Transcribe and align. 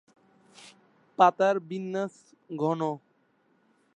পাতার 1.19 1.55
বিন্যাস 1.69 2.13
ঘন। 2.59 2.81